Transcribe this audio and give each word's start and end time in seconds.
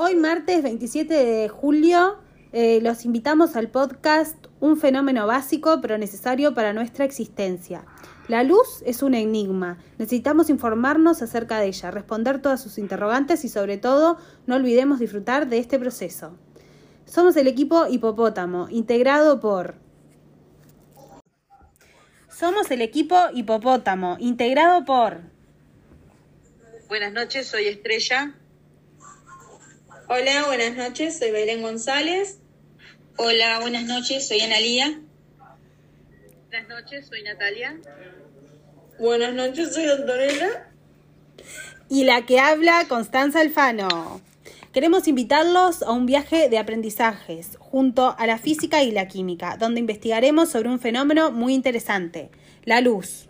Hoy 0.00 0.14
martes 0.14 0.62
27 0.62 1.12
de 1.12 1.48
julio 1.48 2.20
eh, 2.52 2.78
los 2.82 3.04
invitamos 3.04 3.56
al 3.56 3.68
podcast 3.68 4.46
Un 4.60 4.76
fenómeno 4.76 5.26
básico 5.26 5.80
pero 5.80 5.98
necesario 5.98 6.54
para 6.54 6.72
nuestra 6.72 7.04
existencia. 7.04 7.84
La 8.28 8.44
luz 8.44 8.80
es 8.86 9.02
un 9.02 9.14
enigma. 9.14 9.76
Necesitamos 9.98 10.50
informarnos 10.50 11.20
acerca 11.20 11.58
de 11.58 11.66
ella, 11.66 11.90
responder 11.90 12.40
todas 12.40 12.62
sus 12.62 12.78
interrogantes 12.78 13.44
y 13.44 13.48
sobre 13.48 13.76
todo 13.76 14.18
no 14.46 14.54
olvidemos 14.54 15.00
disfrutar 15.00 15.48
de 15.48 15.58
este 15.58 15.80
proceso. 15.80 16.38
Somos 17.04 17.36
el 17.36 17.48
equipo 17.48 17.88
Hipopótamo, 17.88 18.68
integrado 18.70 19.40
por... 19.40 19.74
Somos 22.30 22.70
el 22.70 22.82
equipo 22.82 23.16
Hipopótamo, 23.34 24.16
integrado 24.20 24.84
por... 24.84 25.22
Buenas 26.86 27.12
noches, 27.12 27.48
soy 27.48 27.66
Estrella. 27.66 28.36
Hola, 30.10 30.46
buenas 30.46 30.74
noches, 30.74 31.18
soy 31.18 31.32
Belén 31.32 31.60
González. 31.60 32.40
Hola, 33.18 33.58
buenas 33.60 33.84
noches, 33.84 34.26
soy 34.26 34.40
Analía. 34.40 35.02
Buenas 36.48 36.66
noches, 36.66 37.08
soy 37.08 37.22
Natalia. 37.24 37.78
Buenas 38.98 39.34
noches, 39.34 39.74
soy 39.74 39.84
Antonella. 39.84 40.72
Y 41.90 42.04
la 42.04 42.24
que 42.24 42.40
habla, 42.40 42.86
Constanza 42.88 43.42
Alfano. 43.42 44.22
Queremos 44.72 45.06
invitarlos 45.08 45.82
a 45.82 45.90
un 45.90 46.06
viaje 46.06 46.48
de 46.48 46.56
aprendizajes 46.56 47.58
junto 47.58 48.16
a 48.18 48.26
la 48.26 48.38
física 48.38 48.82
y 48.82 48.92
la 48.92 49.08
química, 49.08 49.58
donde 49.58 49.80
investigaremos 49.80 50.48
sobre 50.48 50.70
un 50.70 50.80
fenómeno 50.80 51.32
muy 51.32 51.52
interesante, 51.52 52.30
la 52.64 52.80
luz. 52.80 53.26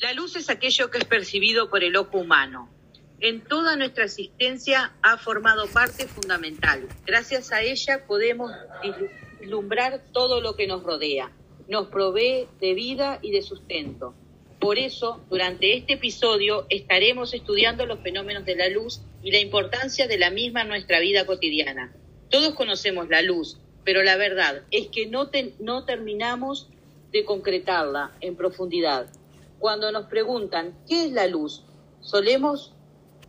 La 0.00 0.12
luz 0.12 0.34
es 0.34 0.50
aquello 0.50 0.90
que 0.90 0.98
es 0.98 1.04
percibido 1.04 1.70
por 1.70 1.84
el 1.84 1.94
ojo 1.94 2.18
humano. 2.18 2.75
En 3.20 3.42
toda 3.42 3.76
nuestra 3.76 4.04
existencia 4.04 4.92
ha 5.00 5.16
formado 5.16 5.66
parte 5.68 6.06
fundamental. 6.06 6.86
Gracias 7.06 7.50
a 7.50 7.62
ella 7.62 8.06
podemos 8.06 8.52
vislumbrar 9.40 10.02
todo 10.12 10.42
lo 10.42 10.54
que 10.54 10.66
nos 10.66 10.82
rodea. 10.82 11.32
Nos 11.66 11.88
provee 11.88 12.46
de 12.60 12.74
vida 12.74 13.18
y 13.22 13.30
de 13.30 13.40
sustento. 13.40 14.14
Por 14.60 14.78
eso, 14.78 15.22
durante 15.30 15.74
este 15.76 15.94
episodio 15.94 16.66
estaremos 16.68 17.32
estudiando 17.32 17.86
los 17.86 18.00
fenómenos 18.00 18.44
de 18.44 18.56
la 18.56 18.68
luz 18.68 19.00
y 19.22 19.30
la 19.30 19.38
importancia 19.38 20.06
de 20.06 20.18
la 20.18 20.30
misma 20.30 20.62
en 20.62 20.68
nuestra 20.68 21.00
vida 21.00 21.24
cotidiana. 21.24 21.94
Todos 22.28 22.54
conocemos 22.54 23.08
la 23.08 23.22
luz, 23.22 23.58
pero 23.84 24.02
la 24.02 24.16
verdad 24.16 24.62
es 24.70 24.88
que 24.88 25.06
no, 25.06 25.30
no 25.58 25.84
terminamos 25.86 26.68
de 27.12 27.24
concretarla 27.24 28.12
en 28.20 28.36
profundidad. 28.36 29.06
Cuando 29.58 29.90
nos 29.90 30.06
preguntan 30.06 30.76
qué 30.86 31.06
es 31.06 31.12
la 31.12 31.26
luz, 31.28 31.64
solemos 32.00 32.75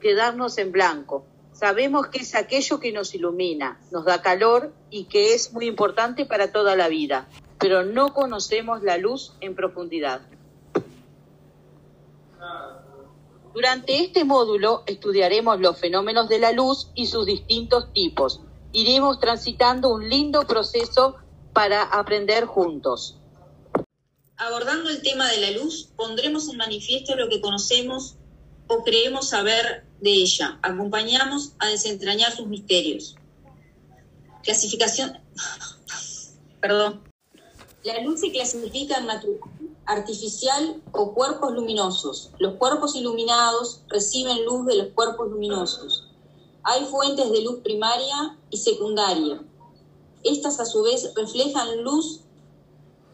quedarnos 0.00 0.58
en 0.58 0.72
blanco. 0.72 1.24
Sabemos 1.52 2.06
que 2.08 2.20
es 2.20 2.34
aquello 2.34 2.78
que 2.78 2.92
nos 2.92 3.14
ilumina, 3.14 3.80
nos 3.90 4.04
da 4.04 4.22
calor 4.22 4.72
y 4.90 5.04
que 5.04 5.34
es 5.34 5.52
muy 5.52 5.66
importante 5.66 6.24
para 6.24 6.52
toda 6.52 6.76
la 6.76 6.88
vida, 6.88 7.28
pero 7.58 7.84
no 7.84 8.14
conocemos 8.14 8.82
la 8.82 8.96
luz 8.96 9.32
en 9.40 9.56
profundidad. 9.56 10.20
Durante 13.52 14.04
este 14.04 14.24
módulo 14.24 14.84
estudiaremos 14.86 15.58
los 15.58 15.76
fenómenos 15.76 16.28
de 16.28 16.38
la 16.38 16.52
luz 16.52 16.90
y 16.94 17.06
sus 17.06 17.26
distintos 17.26 17.92
tipos. 17.92 18.40
Iremos 18.72 19.18
transitando 19.18 19.92
un 19.92 20.08
lindo 20.08 20.46
proceso 20.46 21.16
para 21.52 21.82
aprender 21.82 22.44
juntos. 22.44 23.18
Abordando 24.36 24.90
el 24.90 25.02
tema 25.02 25.28
de 25.28 25.38
la 25.38 25.50
luz, 25.50 25.88
pondremos 25.96 26.48
en 26.48 26.58
manifiesto 26.58 27.16
lo 27.16 27.28
que 27.28 27.40
conocemos 27.40 28.14
o 28.68 28.84
creemos 28.84 29.28
saber 29.28 29.86
de 30.00 30.10
ella. 30.12 30.58
Acompañamos 30.62 31.52
a 31.58 31.66
desentrañar 31.66 32.34
sus 32.34 32.46
misterios. 32.46 33.16
Clasificación. 34.42 35.18
Perdón. 36.60 37.02
La 37.84 38.02
luz 38.02 38.20
se 38.20 38.30
clasifica 38.30 38.98
en 38.98 39.08
artificial 39.86 40.82
o 40.92 41.14
cuerpos 41.14 41.52
luminosos. 41.54 42.30
Los 42.38 42.54
cuerpos 42.54 42.94
iluminados 42.94 43.82
reciben 43.88 44.44
luz 44.44 44.66
de 44.66 44.76
los 44.76 44.88
cuerpos 44.88 45.30
luminosos. 45.30 46.08
Hay 46.62 46.84
fuentes 46.84 47.30
de 47.30 47.42
luz 47.42 47.60
primaria 47.60 48.36
y 48.50 48.58
secundaria. 48.58 49.42
Estas 50.24 50.60
a 50.60 50.66
su 50.66 50.82
vez 50.82 51.12
reflejan 51.14 51.82
luz 51.82 52.20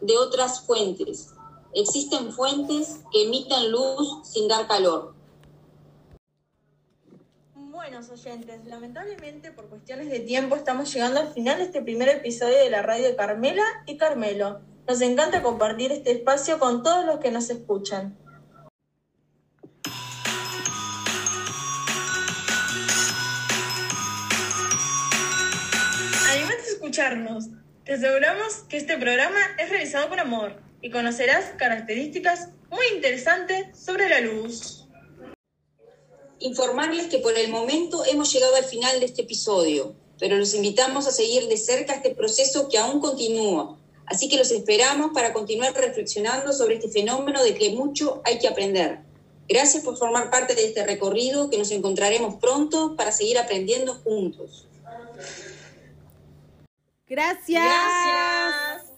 de 0.01 0.17
otras 0.17 0.61
fuentes. 0.61 1.29
Existen 1.73 2.33
fuentes 2.33 3.01
que 3.11 3.23
emiten 3.23 3.71
luz 3.71 4.19
sin 4.23 4.47
dar 4.47 4.67
calor. 4.67 5.14
Buenos 7.87 8.09
oyentes, 8.09 8.65
lamentablemente 8.65 9.51
por 9.51 9.69
cuestiones 9.69 10.09
de 10.09 10.19
tiempo 10.19 10.55
estamos 10.55 10.91
llegando 10.91 11.19
al 11.19 11.31
final 11.31 11.59
de 11.59 11.65
este 11.65 11.83
primer 11.83 12.09
episodio 12.09 12.57
de 12.57 12.71
la 12.71 12.81
radio 12.81 13.15
Carmela 13.15 13.63
y 13.85 13.95
Carmelo. 13.95 14.61
Nos 14.87 15.01
encanta 15.01 15.43
compartir 15.43 15.91
este 15.91 16.11
espacio 16.11 16.57
con 16.57 16.81
todos 16.81 17.05
los 17.05 17.19
que 17.19 17.29
nos 17.29 17.47
escuchan. 17.51 18.17
Además 26.31 26.57
de 26.57 26.71
escucharnos, 26.71 27.49
te 27.83 27.93
aseguramos 27.93 28.63
que 28.67 28.77
este 28.77 28.97
programa 28.97 29.39
es 29.59 29.69
realizado 29.69 30.09
con 30.09 30.19
amor 30.19 30.59
y 30.81 30.89
conocerás 30.89 31.53
características 31.55 32.49
muy 32.71 32.87
interesantes 32.95 33.77
sobre 33.77 34.09
la 34.09 34.21
luz 34.21 34.74
informarles 36.45 37.07
que 37.07 37.19
por 37.19 37.37
el 37.37 37.49
momento 37.49 38.05
hemos 38.05 38.31
llegado 38.31 38.55
al 38.55 38.65
final 38.65 38.99
de 38.99 39.07
este 39.07 39.23
episodio, 39.23 39.95
pero 40.19 40.37
los 40.37 40.53
invitamos 40.53 41.07
a 41.07 41.11
seguir 41.11 41.47
de 41.47 41.57
cerca 41.57 41.95
este 41.95 42.13
proceso 42.13 42.69
que 42.69 42.77
aún 42.77 42.99
continúa. 42.99 43.77
Así 44.05 44.29
que 44.29 44.37
los 44.37 44.51
esperamos 44.51 45.11
para 45.13 45.33
continuar 45.33 45.73
reflexionando 45.73 46.53
sobre 46.53 46.75
este 46.75 46.89
fenómeno 46.89 47.43
de 47.43 47.55
que 47.55 47.71
mucho 47.71 48.21
hay 48.23 48.37
que 48.37 48.47
aprender. 48.47 48.99
Gracias 49.49 49.83
por 49.83 49.97
formar 49.97 50.29
parte 50.29 50.53
de 50.53 50.65
este 50.65 50.85
recorrido 50.85 51.49
que 51.49 51.57
nos 51.57 51.71
encontraremos 51.71 52.35
pronto 52.35 52.95
para 52.95 53.11
seguir 53.11 53.37
aprendiendo 53.39 53.95
juntos. 53.95 54.67
Gracias. 57.07 57.63
Gracias. 57.63 58.94